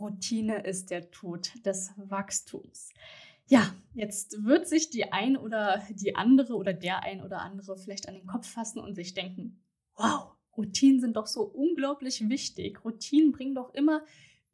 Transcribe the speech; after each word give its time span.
Routine 0.00 0.64
ist 0.64 0.90
der 0.90 1.10
Tod 1.10 1.52
des 1.64 1.92
Wachstums. 1.96 2.90
Ja, 3.46 3.74
jetzt 3.94 4.44
wird 4.44 4.66
sich 4.66 4.90
die 4.90 5.12
ein 5.12 5.36
oder 5.36 5.82
die 5.90 6.16
andere 6.16 6.54
oder 6.54 6.72
der 6.72 7.02
ein 7.02 7.22
oder 7.22 7.40
andere 7.40 7.76
vielleicht 7.76 8.08
an 8.08 8.14
den 8.14 8.26
Kopf 8.26 8.48
fassen 8.48 8.78
und 8.78 8.94
sich 8.94 9.14
denken, 9.14 9.62
wow, 9.96 10.32
Routinen 10.56 11.00
sind 11.00 11.16
doch 11.16 11.26
so 11.26 11.42
unglaublich 11.42 12.28
wichtig. 12.28 12.84
Routinen 12.84 13.32
bringen 13.32 13.54
doch 13.54 13.74
immer 13.74 14.04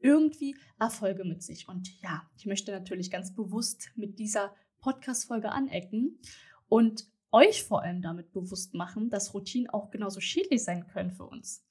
irgendwie 0.01 0.57
Erfolge 0.79 1.25
mit 1.25 1.43
sich. 1.43 1.69
Und 1.69 2.01
ja, 2.01 2.29
ich 2.37 2.47
möchte 2.47 2.73
natürlich 2.73 3.11
ganz 3.11 3.35
bewusst 3.35 3.91
mit 3.97 4.19
dieser 4.19 4.55
Podcast-Folge 4.81 5.53
anecken 5.53 6.19
und 6.69 7.07
euch 7.33 7.63
vor 7.63 7.83
allem 7.83 8.03
damit 8.03 8.33
bewusst 8.33 8.75
machen, 8.75 9.11
dass 9.11 9.35
Routinen 9.35 9.71
auch 9.71 9.91
genauso 9.91 10.21
schädlich 10.21 10.65
sein 10.65 10.87
können 10.87 11.13
für 11.13 11.27
uns. 11.27 11.65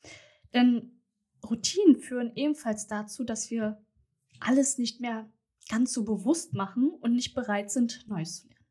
Denn 0.54 0.98
Routinen 1.48 1.98
führen 1.98 2.31
ebenfalls 2.35 2.88
dazu, 2.88 3.23
dass 3.23 3.49
wir 3.49 3.81
alles 4.39 4.77
nicht 4.77 4.99
mehr 4.99 5.29
ganz 5.70 5.93
so 5.93 6.03
bewusst 6.03 6.53
machen 6.53 6.90
und 6.90 7.13
nicht 7.13 7.34
bereit 7.34 7.71
sind, 7.71 8.07
Neues 8.07 8.41
zu 8.41 8.48
lernen. 8.48 8.65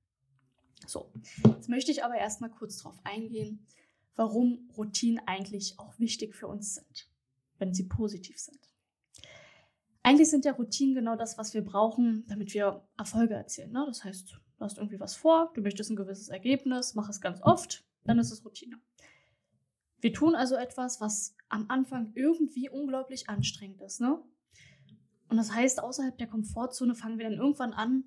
So, 0.87 1.13
jetzt 1.45 1.69
möchte 1.69 1.91
ich 1.91 2.05
aber 2.05 2.17
erstmal 2.17 2.51
kurz 2.51 2.79
darauf 2.79 2.99
eingehen, 3.05 3.67
warum 4.17 4.69
Routinen 4.77 5.21
eigentlich 5.27 5.79
auch 5.79 5.99
wichtig 5.99 6.35
für 6.35 6.49
uns 6.49 6.75
sind, 6.75 7.09
wenn 7.59 7.73
sie 7.73 7.85
positiv 7.85 8.39
sind. 8.39 8.59
Eigentlich 10.03 10.31
sind 10.31 10.45
ja 10.45 10.53
Routinen 10.53 10.95
genau 10.95 11.17
das, 11.17 11.39
was 11.39 11.55
wir 11.55 11.63
brauchen, 11.63 12.25
damit 12.29 12.55
wir 12.55 12.83
Erfolge 12.97 13.35
erzielen. 13.35 13.73
Ne? 13.73 13.85
Das 13.87 14.05
heißt, 14.05 14.33
du 14.33 14.65
hast 14.65 14.79
irgendwie 14.79 14.99
was 14.99 15.15
vor, 15.15 15.53
du 15.55 15.61
möchtest 15.61 15.91
ein 15.91 15.97
gewisses 15.97 16.29
Ergebnis, 16.29 16.95
mach 16.95 17.09
es 17.09 17.21
ganz 17.21 17.41
oft, 17.43 17.85
dann 18.05 18.19
ist 18.19 18.33
es 18.33 18.45
Routine. 18.45 18.81
Wir 20.01 20.13
tun 20.13 20.35
also 20.35 20.55
etwas, 20.55 21.01
was 21.01 21.35
am 21.49 21.67
Anfang 21.69 22.13
irgendwie 22.15 22.69
unglaublich 22.69 23.29
anstrengend 23.29 23.81
ist. 23.83 24.01
Ne? 24.01 24.23
Und 25.29 25.37
das 25.37 25.53
heißt, 25.53 25.83
außerhalb 25.83 26.17
der 26.19 26.29
Komfortzone 26.29 26.95
fangen 26.95 27.19
wir 27.19 27.29
dann 27.29 27.39
irgendwann 27.39 27.73
an, 27.73 28.05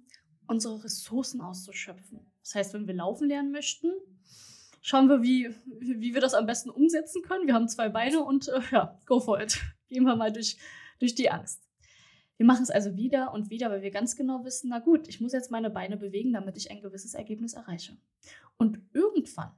unsere 0.48 0.84
Ressourcen 0.84 1.42
auszuschöpfen. 1.42 2.32
Das 2.42 2.56
heißt, 2.56 2.74
wenn 2.74 2.88
wir 2.88 2.94
laufen 2.94 3.28
lernen 3.28 3.52
möchten, 3.52 3.92
schauen 4.82 5.08
wir, 5.08 5.22
wie, 5.22 5.54
wie 5.80 6.14
wir 6.14 6.22
das 6.22 6.34
am 6.34 6.46
besten 6.46 6.70
umsetzen 6.70 7.22
können. 7.22 7.48
Wir 7.48 7.54
haben 7.54 7.70
zwei 7.70 7.90
Beine 7.90 8.22
und 8.22 8.48
äh, 8.48 8.62
ja, 8.72 9.00
go 9.06 9.20
for 9.20 9.40
it. 9.40 9.60
Gehen 9.88 10.04
wir 10.04 10.16
mal 10.16 10.32
durch, 10.32 10.58
durch 11.00 11.16
die 11.16 11.30
Angst. 11.30 11.68
Wir 12.38 12.46
machen 12.46 12.64
es 12.64 12.72
also 12.72 12.96
wieder 12.98 13.34
und 13.34 13.52
wieder, 13.52 13.70
weil 13.70 13.84
wir 13.84 13.92
ganz 13.92 14.16
genau 14.16 14.44
wissen, 14.44 14.70
na 14.70 14.80
gut, 14.80 15.08
ich 15.08 15.22
muss 15.22 15.32
jetzt 15.32 15.52
meine 15.52 15.70
Beine 15.70 15.96
bewegen, 15.96 16.34
damit 16.34 16.58
ich 16.58 16.72
ein 16.72 16.82
gewisses 16.82 17.14
Ergebnis 17.14 17.54
erreiche. 17.54 17.98
Und 18.58 18.80
irgendwann, 18.94 19.52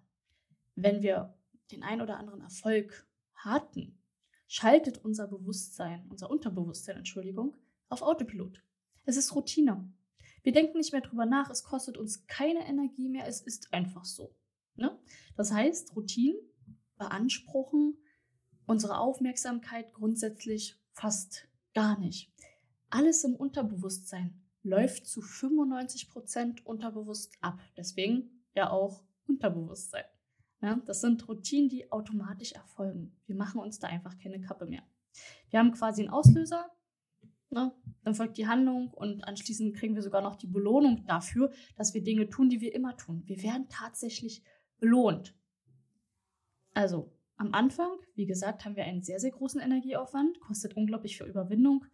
wenn 0.76 1.02
wir 1.02 1.34
den 1.72 1.84
ein 1.84 2.02
oder 2.02 2.18
anderen 2.18 2.42
Erfolg 2.42 3.08
hatten, 3.36 4.00
schaltet 4.48 5.00
unser 5.00 5.28
Bewusstsein, 5.28 6.06
unser 6.10 6.30
Unterbewusstsein, 6.30 6.98
Entschuldigung, 6.98 7.58
auf 7.90 8.02
Autopilot. 8.02 8.64
Es 9.06 9.18
ist 9.18 9.36
Routine. 9.36 9.92
Wir 10.44 10.52
denken 10.52 10.78
nicht 10.78 10.92
mehr 10.92 11.02
drüber 11.02 11.26
nach, 11.26 11.50
es 11.50 11.64
kostet 11.64 11.98
uns 11.98 12.28
keine 12.28 12.68
Energie 12.68 13.10
mehr, 13.10 13.28
es 13.28 13.42
ist 13.42 13.74
einfach 13.74 14.06
so. 14.06 14.36
Ne? 14.76 14.98
Das 15.36 15.52
heißt, 15.52 15.96
Routinen 15.96 16.38
beanspruchen 16.98 17.98
unsere 18.66 18.98
Aufmerksamkeit 19.00 19.94
grundsätzlich 19.94 20.78
fast 20.92 21.48
gar 21.74 21.98
nicht. 22.00 22.32
Alles 22.90 23.24
im 23.24 23.36
Unterbewusstsein 23.36 24.42
läuft 24.62 25.08
zu 25.08 25.22
95 25.22 26.10
Prozent 26.10 26.66
unterbewusst 26.66 27.34
ab. 27.42 27.60
Deswegen 27.76 28.46
ja 28.54 28.70
auch 28.70 29.04
Unterbewusstsein. 29.28 30.06
Ja, 30.64 30.80
das 30.86 31.02
sind 31.02 31.28
Routinen, 31.28 31.68
die 31.68 31.92
automatisch 31.92 32.54
erfolgen. 32.54 33.14
Wir 33.26 33.36
machen 33.36 33.60
uns 33.60 33.80
da 33.80 33.88
einfach 33.88 34.18
keine 34.18 34.40
Kappe 34.40 34.66
mehr. 34.66 34.84
Wir 35.50 35.60
haben 35.60 35.74
quasi 35.74 36.02
einen 36.02 36.10
Auslöser, 36.10 36.72
ne? 37.50 37.74
dann 38.06 38.16
folgt 38.16 38.38
die 38.38 38.48
Handlung 38.48 38.90
und 38.94 39.26
anschließend 39.26 39.76
kriegen 39.76 39.94
wir 39.94 40.02
sogar 40.02 40.22
noch 40.22 40.38
die 40.38 40.48
Belohnung 40.48 41.06
dafür, 41.06 41.52
dass 41.76 41.94
wir 41.94 42.02
Dinge 42.02 42.30
tun, 42.30 42.48
die 42.48 42.62
wir 42.62 42.74
immer 42.74 42.96
tun. 42.96 43.24
Wir 43.26 43.44
werden 43.44 43.68
tatsächlich 43.68 44.42
belohnt. 44.80 45.36
Also 46.74 47.12
am 47.36 47.54
Anfang, 47.54 47.92
wie 48.16 48.26
gesagt, 48.26 48.64
haben 48.64 48.78
wir 48.78 48.86
einen 48.86 49.04
sehr, 49.04 49.20
sehr 49.20 49.32
großen 49.32 49.60
Energieaufwand, 49.60 50.40
kostet 50.40 50.78
unglaublich 50.78 51.18
viel 51.18 51.28
Überwindung. 51.28 51.86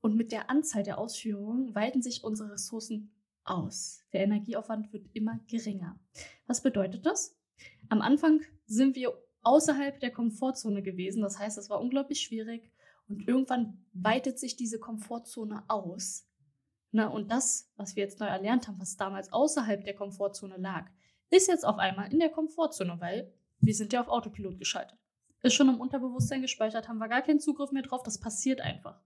Und 0.00 0.16
mit 0.16 0.32
der 0.32 0.48
Anzahl 0.48 0.84
der 0.84 0.96
Ausführungen 0.98 1.74
weiten 1.74 2.00
sich 2.00 2.24
unsere 2.24 2.52
Ressourcen 2.52 3.12
aus. 3.44 4.00
Der 4.14 4.22
Energieaufwand 4.22 4.90
wird 4.94 5.06
immer 5.12 5.38
geringer. 5.48 6.00
Was 6.46 6.62
bedeutet 6.62 7.04
das? 7.04 7.35
Am 7.88 8.02
Anfang 8.02 8.40
sind 8.66 8.96
wir 8.96 9.12
außerhalb 9.42 10.00
der 10.00 10.10
Komfortzone 10.10 10.82
gewesen. 10.82 11.22
Das 11.22 11.38
heißt, 11.38 11.56
es 11.56 11.70
war 11.70 11.80
unglaublich 11.80 12.20
schwierig. 12.20 12.72
Und 13.08 13.28
irgendwann 13.28 13.84
weitet 13.92 14.38
sich 14.38 14.56
diese 14.56 14.80
Komfortzone 14.80 15.64
aus. 15.68 16.28
Na, 16.90 17.06
und 17.06 17.30
das, 17.30 17.70
was 17.76 17.94
wir 17.94 18.02
jetzt 18.02 18.20
neu 18.20 18.26
erlernt 18.26 18.66
haben, 18.66 18.80
was 18.80 18.96
damals 18.96 19.32
außerhalb 19.32 19.84
der 19.84 19.94
Komfortzone 19.94 20.56
lag, 20.56 20.86
ist 21.30 21.48
jetzt 21.48 21.64
auf 21.64 21.78
einmal 21.78 22.12
in 22.12 22.18
der 22.18 22.30
Komfortzone, 22.30 22.96
weil 23.00 23.32
wir 23.60 23.74
sind 23.74 23.92
ja 23.92 24.00
auf 24.00 24.08
Autopilot 24.08 24.58
geschaltet. 24.58 24.98
Ist 25.42 25.54
schon 25.54 25.68
im 25.68 25.80
Unterbewusstsein 25.80 26.42
gespeichert, 26.42 26.88
haben 26.88 26.98
wir 26.98 27.08
gar 27.08 27.22
keinen 27.22 27.40
Zugriff 27.40 27.70
mehr 27.70 27.82
drauf. 27.82 28.02
Das 28.02 28.18
passiert 28.18 28.60
einfach. 28.60 29.00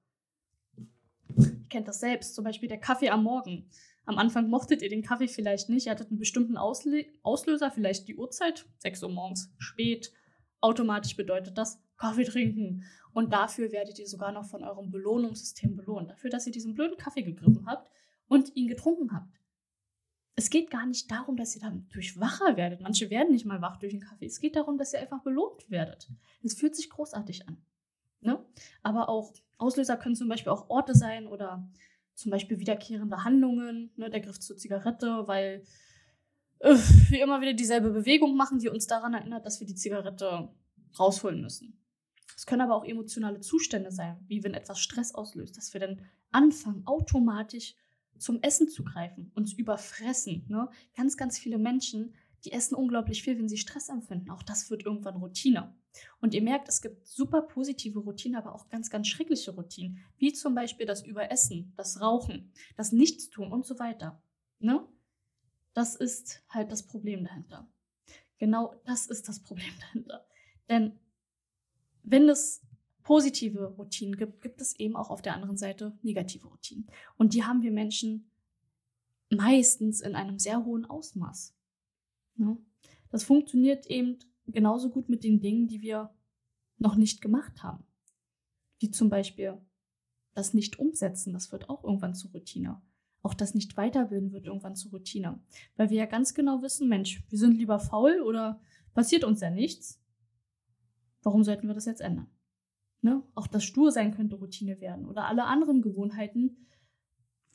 Ihr 0.77 1.69
kennt 1.69 1.88
das 1.88 2.00
selbst, 2.00 2.34
zum 2.34 2.44
Beispiel 2.44 2.69
der 2.69 2.81
Kaffee 2.81 3.11
am 3.11 3.25
Morgen. 3.25 3.69
Am 4.05 4.19
Anfang 4.19 4.49
mochtet 4.49 4.83
ihr 4.83 4.88
den 4.88 5.03
Kaffee 5.03 5.28
vielleicht 5.28 5.69
nicht, 5.69 5.87
ihr 5.87 5.93
hattet 5.93 6.11
einen 6.11 6.19
bestimmten 6.19 6.56
Ausle 6.56 7.06
Auslöser, 7.22 7.71
vielleicht 7.71 8.09
die 8.09 8.16
Uhrzeit, 8.16 8.66
6 8.78 9.03
Uhr 9.05 9.11
morgens, 9.11 9.53
spät. 9.59 10.12
Automatisch 10.61 11.16
bedeutet 11.16 11.56
das 11.56 11.83
Kaffee 11.97 12.25
trinken. 12.25 12.84
Und 13.12 13.33
dafür 13.33 13.72
werdet 13.72 13.99
ihr 13.99 14.06
sogar 14.06 14.33
noch 14.33 14.44
von 14.44 14.62
eurem 14.62 14.91
Belohnungssystem 14.91 15.77
belohnt. 15.77 16.11
Dafür, 16.11 16.31
dass 16.31 16.47
ihr 16.47 16.53
diesen 16.53 16.75
blöden 16.75 16.97
Kaffee 16.97 17.22
gegriffen 17.22 17.66
habt 17.66 17.91
und 18.28 18.55
ihn 18.56 18.69
getrunken 18.69 19.12
habt. 19.12 19.41
Es 20.37 20.49
geht 20.49 20.71
gar 20.71 20.87
nicht 20.87 21.11
darum, 21.11 21.37
dass 21.37 21.55
ihr 21.56 21.62
dadurch 21.62 22.19
wacher 22.19 22.56
werdet. 22.56 22.81
Manche 22.81 23.11
werden 23.11 23.32
nicht 23.32 23.44
mal 23.44 23.61
wach 23.61 23.78
durch 23.78 23.93
den 23.93 24.00
Kaffee. 24.00 24.27
Es 24.27 24.41
geht 24.41 24.56
darum, 24.56 24.78
dass 24.78 24.93
ihr 24.93 25.00
einfach 25.00 25.22
belohnt 25.22 25.71
werdet. 25.71 26.09
Es 26.43 26.55
fühlt 26.55 26.77
sich 26.77 26.88
großartig 26.88 27.49
an. 27.49 27.59
Ne? 28.21 28.44
Aber 28.82 29.09
auch 29.09 29.34
Auslöser 29.59 29.97
können 29.97 30.15
zum 30.15 30.28
Beispiel 30.28 30.53
auch 30.53 30.71
Orte 30.71 30.94
sein 30.94 31.27
oder 31.27 31.69
zum 32.20 32.31
Beispiel 32.31 32.58
wiederkehrende 32.58 33.25
Handlungen, 33.25 33.91
ne, 33.97 34.10
der 34.10 34.20
Griff 34.20 34.38
zur 34.38 34.56
Zigarette, 34.56 35.26
weil 35.26 35.64
äh, 36.58 36.75
wir 37.08 37.22
immer 37.22 37.41
wieder 37.41 37.54
dieselbe 37.54 37.91
Bewegung 37.91 38.36
machen, 38.36 38.58
die 38.58 38.69
uns 38.69 38.86
daran 38.86 39.14
erinnert, 39.14 39.47
dass 39.47 39.58
wir 39.60 39.66
die 39.66 39.75
Zigarette 39.75 40.50
rausholen 40.98 41.41
müssen. 41.41 41.81
Es 42.36 42.47
können 42.47 42.60
aber 42.60 42.76
auch 42.76 42.84
emotionale 42.84 43.41
Zustände 43.41 43.91
sein, 43.91 44.19
wie 44.28 44.44
wenn 44.44 44.54
etwas 44.54 44.78
Stress 44.81 45.14
auslöst, 45.14 45.56
dass 45.56 45.72
wir 45.72 45.81
dann 45.81 46.03
anfangen, 46.31 46.86
automatisch 46.86 47.75
zum 48.19 48.42
Essen 48.42 48.69
zu 48.69 48.84
greifen, 48.84 49.32
uns 49.34 49.54
überfressen. 49.54 50.44
Ne? 50.48 50.69
Ganz, 50.94 51.16
ganz 51.16 51.38
viele 51.38 51.58
Menschen, 51.58 52.14
die 52.45 52.53
essen 52.53 52.75
unglaublich 52.75 53.23
viel, 53.23 53.39
wenn 53.39 53.49
sie 53.49 53.59
Stress 53.59 53.89
empfinden. 53.89 54.31
Auch 54.31 54.43
das 54.43 54.71
wird 54.71 54.84
irgendwann 54.84 55.17
Routine. 55.17 55.75
Und 56.21 56.34
ihr 56.34 56.43
merkt, 56.43 56.69
es 56.69 56.81
gibt 56.81 57.06
super 57.06 57.43
positive 57.43 57.99
Routinen, 57.99 58.39
aber 58.39 58.55
auch 58.55 58.69
ganz, 58.69 58.91
ganz 58.91 59.09
schreckliche 59.09 59.53
Routinen, 59.53 59.99
wie 60.19 60.33
zum 60.33 60.55
Beispiel 60.55 60.87
das 60.87 61.05
Überessen, 61.05 61.73
das 61.76 62.00
Rauchen, 62.00 62.53
das 62.76 62.93
Nichtstun 62.93 63.53
und 63.53 63.64
so 63.67 63.79
weiter. 63.79 64.23
Ne? 64.59 64.87
Das 65.75 65.97
ist 65.97 66.43
halt 66.49 66.70
das 66.70 66.87
Problem 66.87 67.25
dahinter. 67.25 67.69
Genau 68.38 68.75
das 68.85 69.06
ist 69.06 69.29
das 69.29 69.41
Problem 69.41 69.73
dahinter. 69.81 70.26
Denn 70.69 70.99
wenn 72.03 72.29
es 72.29 72.62
positive 73.03 73.75
Routinen 73.76 74.17
gibt, 74.17 74.41
gibt 74.41 74.61
es 74.61 74.79
eben 74.79 74.97
auch 74.97 75.11
auf 75.11 75.23
der 75.23 75.35
anderen 75.35 75.56
Seite 75.56 75.99
negative 76.03 76.47
Routinen. 76.47 76.87
Und 77.17 77.35
die 77.35 77.44
haben 77.44 77.62
wir 77.62 77.73
Menschen 77.73 78.31
meistens 79.31 80.00
in 80.00 80.14
einem 80.14 80.38
sehr 80.38 80.64
hohen 80.64 80.85
Ausmaß. 80.85 81.55
Ne? 82.40 82.56
Das 83.10 83.22
funktioniert 83.22 83.87
eben 83.87 84.19
genauso 84.46 84.90
gut 84.90 85.08
mit 85.08 85.22
den 85.22 85.40
Dingen, 85.40 85.69
die 85.69 85.82
wir 85.82 86.14
noch 86.78 86.96
nicht 86.96 87.20
gemacht 87.20 87.62
haben. 87.62 87.84
Wie 88.78 88.90
zum 88.90 89.10
Beispiel 89.10 89.58
das 90.34 90.54
nicht 90.54 90.78
umsetzen, 90.78 91.32
das 91.32 91.52
wird 91.52 91.69
auch 91.69 91.84
irgendwann 91.84 92.14
zur 92.14 92.32
Routine. 92.32 92.81
Auch 93.22 93.34
das 93.34 93.54
nicht 93.54 93.76
weiterbilden 93.76 94.32
wird 94.32 94.46
irgendwann 94.46 94.76
zur 94.76 94.92
Routine. 94.92 95.40
Weil 95.76 95.90
wir 95.90 95.98
ja 95.98 96.06
ganz 96.06 96.32
genau 96.32 96.62
wissen, 96.62 96.88
Mensch, 96.88 97.22
wir 97.28 97.38
sind 97.38 97.58
lieber 97.58 97.78
faul 97.78 98.20
oder 98.22 98.60
passiert 98.94 99.25
uns 99.25 99.40
ja 99.40 99.50
nichts. 99.50 100.02
Warum 101.22 101.44
sollten 101.44 101.66
wir 101.66 101.75
das 101.75 101.84
jetzt 101.84 102.00
ändern? 102.00 102.31
Ne? 103.02 103.22
Auch 103.34 103.46
das 103.46 103.64
Stursein 103.64 104.14
könnte 104.14 104.37
Routine 104.37 104.81
werden 104.81 105.06
oder 105.06 105.26
alle 105.26 105.44
anderen 105.44 105.82
Gewohnheiten, 105.82 106.66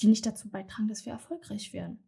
die 0.01 0.07
nicht 0.07 0.25
dazu 0.25 0.49
beitragen, 0.49 0.87
dass 0.87 1.05
wir 1.05 1.13
erfolgreich 1.13 1.73
werden. 1.73 2.04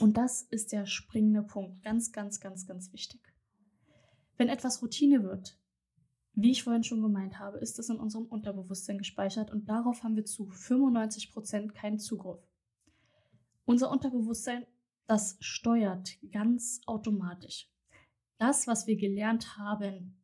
Und 0.00 0.16
das 0.16 0.42
ist 0.42 0.72
der 0.72 0.86
springende 0.86 1.42
Punkt. 1.42 1.82
Ganz, 1.82 2.12
ganz, 2.12 2.40
ganz, 2.40 2.66
ganz 2.66 2.92
wichtig. 2.92 3.20
Wenn 4.36 4.48
etwas 4.48 4.82
Routine 4.82 5.22
wird, 5.22 5.58
wie 6.34 6.50
ich 6.50 6.62
vorhin 6.62 6.82
schon 6.82 7.02
gemeint 7.02 7.38
habe, 7.38 7.58
ist 7.58 7.78
es 7.78 7.90
in 7.90 7.98
unserem 7.98 8.26
Unterbewusstsein 8.26 8.96
gespeichert 8.96 9.50
und 9.50 9.68
darauf 9.68 10.02
haben 10.02 10.16
wir 10.16 10.24
zu 10.24 10.46
95 10.46 11.30
Prozent 11.30 11.74
keinen 11.74 11.98
Zugriff. 11.98 12.40
Unser 13.66 13.90
Unterbewusstsein, 13.90 14.66
das 15.06 15.36
steuert 15.40 16.16
ganz 16.30 16.80
automatisch. 16.86 17.70
Das, 18.38 18.66
was 18.66 18.86
wir 18.86 18.96
gelernt 18.96 19.58
haben, 19.58 20.16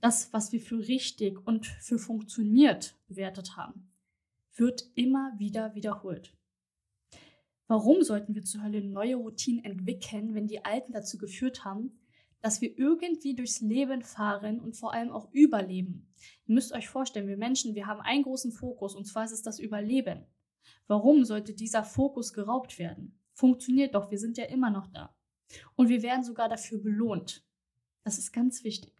das, 0.00 0.32
was 0.32 0.52
wir 0.52 0.60
für 0.60 0.78
richtig 0.78 1.46
und 1.46 1.66
für 1.66 1.98
funktioniert 1.98 2.98
bewertet 3.06 3.56
haben, 3.56 3.90
wird 4.54 4.90
immer 4.94 5.32
wieder 5.38 5.74
wiederholt. 5.74 6.36
Warum 7.68 8.02
sollten 8.02 8.34
wir 8.34 8.44
zur 8.44 8.62
Hölle 8.62 8.82
neue 8.82 9.16
Routinen 9.16 9.64
entwickeln, 9.64 10.34
wenn 10.34 10.46
die 10.46 10.64
alten 10.64 10.92
dazu 10.92 11.18
geführt 11.18 11.64
haben, 11.64 11.98
dass 12.40 12.60
wir 12.60 12.78
irgendwie 12.78 13.34
durchs 13.34 13.60
Leben 13.60 14.02
fahren 14.02 14.60
und 14.60 14.76
vor 14.76 14.92
allem 14.92 15.10
auch 15.10 15.32
überleben? 15.32 16.06
Ihr 16.46 16.54
müsst 16.54 16.72
euch 16.72 16.88
vorstellen, 16.88 17.26
wir 17.26 17.36
Menschen, 17.36 17.74
wir 17.74 17.86
haben 17.86 18.00
einen 18.00 18.22
großen 18.22 18.52
Fokus 18.52 18.94
und 18.94 19.06
zwar 19.06 19.24
ist 19.24 19.32
es 19.32 19.42
das 19.42 19.58
Überleben. 19.58 20.24
Warum 20.86 21.24
sollte 21.24 21.54
dieser 21.54 21.82
Fokus 21.82 22.32
geraubt 22.32 22.78
werden? 22.78 23.18
Funktioniert 23.32 23.94
doch, 23.94 24.10
wir 24.10 24.18
sind 24.18 24.38
ja 24.38 24.44
immer 24.44 24.70
noch 24.70 24.86
da. 24.86 25.14
Und 25.74 25.88
wir 25.88 26.02
werden 26.02 26.24
sogar 26.24 26.48
dafür 26.48 26.78
belohnt. 26.78 27.44
Das 28.04 28.18
ist 28.18 28.32
ganz 28.32 28.62
wichtig. 28.62 28.92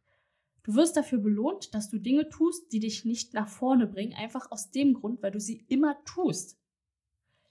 Du 0.64 0.74
wirst 0.74 0.96
dafür 0.96 1.18
belohnt, 1.18 1.72
dass 1.74 1.88
du 1.88 1.98
Dinge 1.98 2.28
tust, 2.28 2.72
die 2.72 2.80
dich 2.80 3.04
nicht 3.04 3.34
nach 3.34 3.46
vorne 3.46 3.86
bringen, 3.86 4.14
einfach 4.14 4.50
aus 4.50 4.72
dem 4.72 4.94
Grund, 4.94 5.22
weil 5.22 5.30
du 5.30 5.38
sie 5.38 5.64
immer 5.68 6.02
tust. 6.04 6.58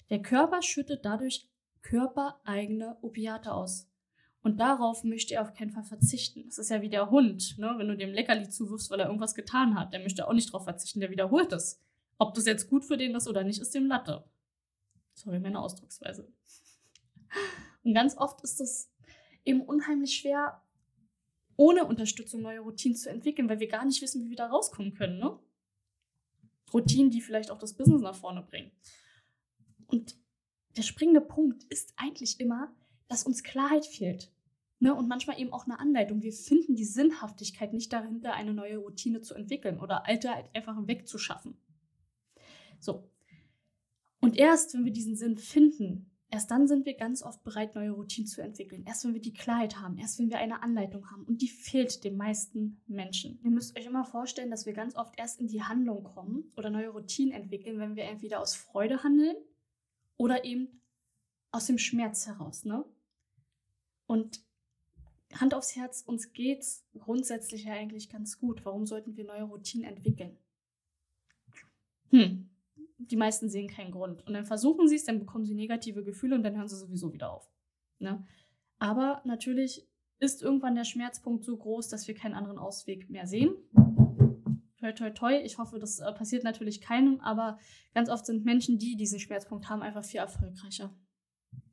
Der 0.10 0.22
Körper 0.22 0.62
schüttet 0.62 1.06
dadurch 1.06 1.50
körpereigene 1.82 2.98
Opiate 3.02 3.54
aus. 3.54 3.88
Und 4.42 4.60
darauf 4.60 5.04
möchte 5.04 5.34
er 5.34 5.42
auf 5.42 5.54
keinen 5.54 5.72
Fall 5.72 5.84
verzichten. 5.84 6.44
Das 6.46 6.60
ist 6.60 6.70
ja 6.70 6.82
wie 6.82 6.90
der 6.90 7.10
Hund, 7.10 7.58
ne? 7.58 7.74
wenn 7.78 7.88
du 7.88 7.98
dem 7.98 8.14
Leckerli 8.14 8.48
zuwirfst, 8.48 8.92
weil 8.92 9.00
er 9.00 9.08
irgendwas 9.08 9.34
getan 9.34 9.74
hat. 9.74 9.92
Der 9.92 10.02
möchte 10.02 10.28
auch 10.28 10.34
nicht 10.34 10.50
darauf 10.50 10.66
verzichten, 10.66 11.00
der 11.00 11.10
wiederholt 11.10 11.52
es. 11.52 11.82
Ob 12.20 12.34
das 12.36 12.46
jetzt 12.46 12.70
gut 12.70 12.86
für 12.86 12.98
den 12.98 13.16
ist 13.16 13.28
oder 13.28 13.44
nicht, 13.44 13.60
ist 13.60 13.74
dem 13.74 13.88
Latte. 13.88 14.24
Sorry, 15.16 15.40
meine 15.40 15.60
Ausdrucksweise. 15.60 16.32
Und 17.84 17.94
ganz 17.94 18.18
oft 18.18 18.42
ist 18.42 18.62
es 18.62 18.92
eben 19.46 19.62
unheimlich 19.62 20.16
schwer, 20.16 20.62
ohne 21.58 21.86
Unterstützung 21.86 22.42
neue 22.42 22.60
Routinen 22.60 22.98
zu 22.98 23.10
entwickeln, 23.10 23.50
weil 23.50 23.60
wir 23.60 23.68
gar 23.68 23.86
nicht 23.86 24.02
wissen, 24.02 24.26
wie 24.26 24.30
wir 24.30 24.38
da 24.38 24.48
rauskommen 24.48 24.94
können. 24.94 25.20
Ne? 25.20 25.40
Routinen, 26.74 27.10
die 27.10 27.22
vielleicht 27.22 27.50
auch 27.50 27.58
das 27.58 27.74
Business 27.74 28.02
nach 28.02 28.16
vorne 28.16 28.42
bringen. 28.42 28.72
Und 29.88 30.16
der 30.78 30.84
springende 30.84 31.22
Punkt 31.22 31.64
ist 31.66 31.94
eigentlich 31.96 32.40
immer, 32.40 32.74
dass 33.08 33.24
uns 33.24 33.44
Klarheit 33.44 33.86
fehlt. 33.86 34.32
Ne? 34.80 34.94
Und 34.94 35.08
manchmal 35.08 35.40
eben 35.40 35.54
auch 35.54 35.66
eine 35.66 35.80
Anleitung. 35.80 36.22
Wir 36.22 36.34
finden 36.34 36.76
die 36.76 36.86
Sinnhaftigkeit 36.86 37.74
nicht 37.74 37.94
dahinter, 37.94 38.34
eine 38.34 38.54
neue 38.54 38.78
Routine 38.78 39.22
zu 39.22 39.36
entwickeln 39.36 39.80
oder 39.80 40.06
alte 40.06 40.34
halt 40.34 40.54
einfach 40.54 40.76
wegzuschaffen. 40.88 41.58
So. 42.80 43.10
Und 44.20 44.38
erst, 44.38 44.74
wenn 44.74 44.86
wir 44.86 44.92
diesen 44.92 45.16
Sinn 45.16 45.38
finden, 45.38 46.12
Erst 46.32 46.52
dann 46.52 46.68
sind 46.68 46.86
wir 46.86 46.96
ganz 46.96 47.24
oft 47.24 47.44
bereit, 47.44 47.76
neue 47.76 47.92
Routinen 47.92 48.28
zu 48.28 48.42
entwickeln. 48.42 48.84
Erst 48.86 49.06
wenn 49.06 49.14
wir 49.14 49.22
die 49.22 49.34
Klarheit 49.34 49.80
haben, 49.80 49.98
erst 49.98 50.20
wenn 50.20 50.30
wir 50.30 50.40
eine 50.40 50.64
Anleitung 50.64 51.10
haben. 51.12 51.24
Und 51.24 51.42
die 51.42 51.48
fehlt 51.48 52.04
den 52.04 52.18
meisten 52.18 52.82
Menschen. 52.88 53.40
Ihr 53.44 53.52
müsst 53.52 53.78
euch 53.78 53.86
immer 53.86 54.04
vorstellen, 54.04 54.50
dass 54.50 54.66
wir 54.66 54.74
ganz 54.74 54.96
oft 54.96 55.18
erst 55.18 55.40
in 55.40 55.48
die 55.48 55.64
Handlung 55.64 56.04
kommen 56.04 56.52
oder 56.58 56.70
neue 56.70 56.90
Routinen 56.90 57.32
entwickeln, 57.32 57.80
wenn 57.80 57.96
wir 57.96 58.04
entweder 58.04 58.42
aus 58.42 58.56
Freude 58.56 59.04
handeln 59.04 59.36
oder 60.18 60.46
eben 60.46 60.82
aus 61.52 61.68
dem 61.68 61.78
Schmerz 61.78 62.28
heraus. 62.28 62.66
Ne? 62.66 62.86
Und 64.08 64.44
Hand 65.34 65.54
aufs 65.54 65.76
Herz, 65.76 66.04
uns 66.06 66.34
geht's 66.34 66.86
grundsätzlich 66.98 67.66
ja 67.66 67.74
eigentlich 67.74 68.10
ganz 68.10 68.40
gut. 68.40 68.64
Warum 68.66 68.86
sollten 68.86 69.18
wir 69.18 69.26
neue 69.26 69.44
Routinen 69.44 69.88
entwickeln? 69.88 70.38
Hm, 72.10 72.50
die 72.98 73.16
meisten 73.18 73.50
sehen 73.50 73.68
keinen 73.68 73.92
Grund. 73.92 74.26
Und 74.26 74.34
dann 74.34 74.46
versuchen 74.46 74.88
sie 74.88 74.96
es, 74.96 75.06
dann 75.06 75.20
bekommen 75.20 75.46
sie 75.46 75.56
negative 75.56 76.04
Gefühle 76.04 76.36
und 76.36 76.44
dann 76.44 76.56
hören 76.56 76.68
sie 76.68 76.78
sowieso 76.78 77.12
wieder 77.14 77.32
auf. 77.32 77.50
Ne? 78.00 78.26
Aber 78.80 79.22
natürlich 79.26 79.88
ist 80.20 80.42
irgendwann 80.42 80.76
der 80.76 80.86
Schmerzpunkt 80.86 81.44
so 81.44 81.58
groß, 81.58 81.90
dass 81.90 82.08
wir 82.08 82.16
keinen 82.16 82.36
anderen 82.36 82.58
Ausweg 82.58 83.10
mehr 83.10 83.28
sehen. 83.28 83.56
Toi, 84.86 84.92
toi, 84.92 85.10
toi. 85.10 85.42
Ich 85.44 85.58
hoffe, 85.58 85.80
das 85.80 86.00
äh, 86.00 86.12
passiert 86.14 86.44
natürlich 86.44 86.82
keinem, 86.82 87.20
aber 87.22 87.58
ganz 87.94 88.10
oft 88.10 88.26
sind 88.26 88.46
Menschen, 88.46 88.78
die 88.78 88.96
diesen 88.96 89.20
Schmerzpunkt 89.20 89.70
haben, 89.70 89.82
einfach 89.82 90.04
viel 90.04 90.20
erfolgreicher. 90.20 90.94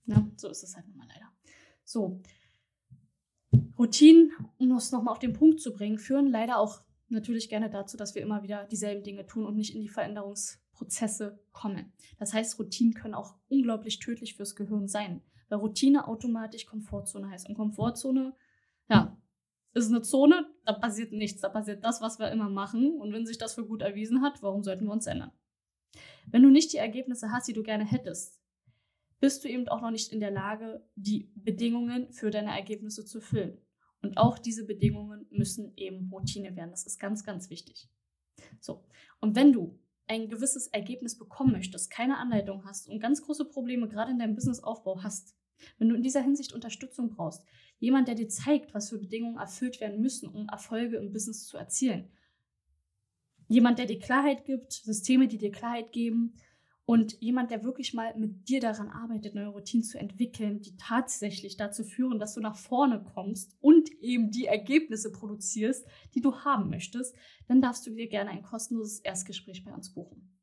Ne? 0.07 0.33
So 0.37 0.49
ist 0.49 0.63
es 0.63 0.75
halt 0.75 0.89
nun 0.89 0.97
mal 0.97 1.09
leider. 1.09 1.31
So. 1.85 2.21
Routinen, 3.79 4.33
um 4.59 4.73
es 4.77 4.93
nochmal 4.93 5.13
auf 5.13 5.19
den 5.19 5.35
Punkt 5.35 5.61
zu 5.61 5.75
bringen, 5.75 5.99
führen 5.99 6.27
leider 6.27 6.59
auch 6.59 6.81
natürlich 7.09 7.51
gerne 7.51 7.69
dazu, 7.69 7.97
dass 7.97 8.15
wir 8.15 8.23
immer 8.23 8.43
wieder 8.43 8.65
dieselben 8.65 9.03
Dinge 9.03 9.27
tun 9.27 9.45
und 9.45 9.57
nicht 9.57 9.75
in 9.75 9.83
die 9.83 9.91
Veränderungs- 9.91 10.63
Prozesse 10.73 11.39
kommen. 11.53 11.93
Das 12.19 12.35
heißt, 12.35 12.59
Routinen 12.59 12.95
können 12.95 13.15
auch 13.15 13.37
unglaublich 13.49 14.01
tödlich 14.01 14.35
fürs 14.35 14.57
Gehirn 14.57 14.89
sein, 14.89 15.23
weil 15.49 15.59
Routine 15.59 16.09
automatisch 16.09 16.67
Komfortzone 16.67 17.31
heißt. 17.31 17.49
Und 17.49 17.55
Komfortzone, 17.55 18.35
ja, 18.89 19.17
ist 19.75 19.91
eine 19.91 20.03
Zone, 20.03 20.52
da 20.65 20.73
passiert 20.73 21.13
nichts, 21.13 21.41
da 21.41 21.49
passiert 21.49 21.85
das, 21.85 22.01
was 22.01 22.19
wir 22.19 22.31
immer 22.31 22.49
machen. 22.49 23.01
Und 23.01 23.13
wenn 23.13 23.27
sich 23.27 23.39
das 23.39 23.55
für 23.55 23.67
gut 23.67 23.83
erwiesen 23.83 24.23
hat, 24.23 24.43
warum 24.43 24.63
sollten 24.63 24.85
wir 24.85 24.93
uns 24.93 25.07
ändern? 25.07 25.33
Wenn 26.27 26.43
du 26.43 26.51
nicht 26.51 26.73
die 26.73 26.79
Ergebnisse 26.79 27.31
hast, 27.31 27.49
die 27.49 27.53
du 27.53 27.63
gerne 27.63 27.85
hättest, 27.85 28.41
bist 29.21 29.45
du 29.45 29.49
eben 29.49 29.69
auch 29.69 29.81
noch 29.81 29.91
nicht 29.91 30.13
in 30.13 30.21
der 30.21 30.31
Lage, 30.31 30.85
die 30.97 31.33
Bedingungen 31.37 32.13
für 32.13 32.31
deine 32.31 32.51
Ergebnisse 32.51 33.05
zu 33.05 33.21
füllen. 33.21 33.59
Und 34.03 34.17
auch 34.17 34.39
diese 34.39 34.67
Bedingungen 34.67 35.27
müssen 35.31 35.73
eben 35.77 36.11
Routine 36.11 36.57
werden. 36.57 36.71
Das 36.71 36.87
ist 36.87 36.99
ganz, 36.99 37.25
ganz 37.25 37.49
wichtig. 37.51 37.89
So. 38.61 38.85
Und 39.21 39.37
wenn 39.37 39.53
du 39.53 39.79
ein 40.09 40.29
gewisses 40.29 40.67
Ergebnis 40.67 41.17
bekommen 41.17 41.53
möchtest, 41.53 41.91
keine 41.91 42.19
Anleitung 42.19 42.65
hast 42.65 42.89
und 42.89 42.99
ganz 42.99 43.23
große 43.23 43.45
Probleme 43.45 43.89
gerade 43.89 44.11
in 44.11 44.19
deinem 44.19 44.35
Businessaufbau 44.35 45.03
hast, 45.03 45.37
wenn 45.79 45.89
du 45.89 45.95
in 45.95 46.03
dieser 46.03 46.23
Hinsicht 46.23 46.53
Unterstützung 46.53 47.11
brauchst, 47.11 47.45
jemand, 47.83 48.07
der 48.07 48.15
dir 48.15 48.29
zeigt, 48.29 48.75
was 48.75 48.91
für 48.91 48.99
Bedingungen 48.99 49.39
erfüllt 49.39 49.81
werden 49.81 50.01
müssen, 50.01 50.29
um 50.29 50.49
Erfolge 50.49 50.99
im 50.99 51.13
Business 51.13 51.47
zu 51.47 51.57
erzielen, 51.57 52.09
jemand, 53.49 53.81
der 53.81 53.87
dir 53.87 53.99
Klarheit 53.99 54.45
gibt, 54.45 54.73
Systeme, 54.73 55.27
die 55.27 55.37
dir 55.37 55.51
Klarheit 55.51 55.91
geben 55.91 56.35
und 56.85 57.21
jemand, 57.21 57.51
der 57.51 57.65
wirklich 57.65 57.93
mal 57.93 58.17
mit 58.17 58.49
dir 58.49 58.61
daran 58.61 58.89
arbeitet, 58.89 59.35
neue 59.35 59.49
Routinen 59.49 59.83
zu 59.83 59.99
entwickeln, 59.99 60.61
die 60.61 60.77
tatsächlich 60.77 61.57
dazu 61.57 61.83
führen, 61.83 62.21
dass 62.21 62.35
du 62.35 62.41
nach 62.41 62.55
vorne 62.55 63.03
kommst 63.03 63.57
und 63.61 63.91
eben 64.01 64.31
die 64.31 64.47
Ergebnisse 64.47 65.11
produzierst, 65.11 65.85
die 66.15 66.21
du 66.21 66.37
haben 66.37 66.71
möchtest, 66.71 67.17
dann 67.49 67.61
darfst 67.61 67.85
du 67.85 67.91
dir 67.91 68.07
gerne 68.07 68.31
ein 68.31 68.45
kostenloses 68.45 69.01
Erstgespräch 69.01 69.65
bei 69.65 69.73
uns 69.73 69.93
buchen. 69.93 70.39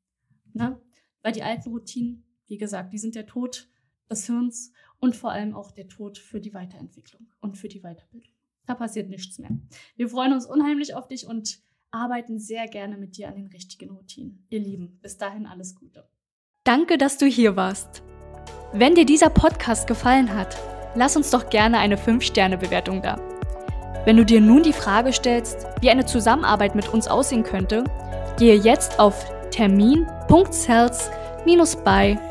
Na? 0.51 0.81
Weil 1.21 1.31
die 1.31 1.43
alten 1.43 1.69
Routinen, 1.69 2.25
wie 2.47 2.57
gesagt, 2.57 2.91
die 2.91 2.97
sind 2.97 3.15
der 3.15 3.27
Tod 3.27 3.69
des 4.09 4.25
Hirns 4.25 4.73
und 4.99 5.15
vor 5.15 5.31
allem 5.31 5.55
auch 5.55 5.71
der 5.71 5.87
Tod 5.87 6.17
für 6.17 6.41
die 6.41 6.53
Weiterentwicklung 6.53 7.27
und 7.39 7.57
für 7.57 7.69
die 7.69 7.81
Weiterbildung. 7.81 8.33
Da 8.65 8.75
passiert 8.75 9.09
nichts 9.09 9.39
mehr. 9.39 9.51
Wir 9.95 10.09
freuen 10.09 10.33
uns 10.33 10.45
unheimlich 10.45 10.93
auf 10.93 11.07
dich 11.07 11.25
und 11.25 11.59
arbeiten 11.91 12.39
sehr 12.39 12.67
gerne 12.67 12.97
mit 12.97 13.17
dir 13.17 13.27
an 13.27 13.35
den 13.35 13.47
richtigen 13.47 13.91
Routinen. 13.91 14.45
Ihr 14.49 14.59
Lieben, 14.59 14.99
bis 15.01 15.17
dahin 15.17 15.47
alles 15.47 15.75
Gute. 15.75 16.07
Danke, 16.63 16.97
dass 16.97 17.17
du 17.17 17.25
hier 17.25 17.55
warst. 17.55 18.03
Wenn 18.73 18.93
dir 18.93 19.05
dieser 19.05 19.31
Podcast 19.31 19.87
gefallen 19.87 20.35
hat, 20.35 20.55
lass 20.93 21.17
uns 21.17 21.31
doch 21.31 21.49
gerne 21.49 21.79
eine 21.79 21.95
5-Sterne-Bewertung 21.95 23.01
da. 23.01 23.19
Wenn 24.05 24.17
du 24.17 24.25
dir 24.25 24.41
nun 24.41 24.61
die 24.61 24.73
Frage 24.73 25.13
stellst, 25.13 25.65
wie 25.81 25.89
eine 25.89 26.05
Zusammenarbeit 26.05 26.75
mit 26.75 26.89
uns 26.89 27.07
aussehen 27.07 27.43
könnte, 27.43 27.85
gehe 28.37 28.55
jetzt 28.55 28.99
auf 28.99 29.25
termin.cells-by-women.de 29.49 32.28